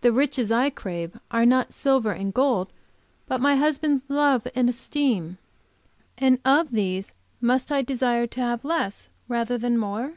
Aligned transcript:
The 0.00 0.12
riches 0.12 0.50
I 0.50 0.70
crave 0.70 1.18
are 1.30 1.44
not 1.44 1.74
silver 1.74 2.10
and 2.12 2.32
gold, 2.32 2.72
but 3.28 3.38
my 3.38 3.56
husband's 3.56 4.02
love 4.08 4.48
and 4.54 4.66
esteem. 4.70 5.36
And 6.16 6.38
of 6.42 6.70
these 6.70 7.12
must 7.38 7.70
I 7.70 7.82
desire 7.82 8.26
to 8.28 8.40
have 8.40 8.64
less 8.64 9.10
rather 9.28 9.58
than 9.58 9.76
more? 9.76 10.14